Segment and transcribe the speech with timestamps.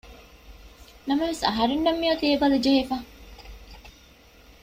[1.07, 2.97] ނަމަވެސް އަހަރެންނަށް މި އޮތީ އެ ބަލި ޖެހިފަ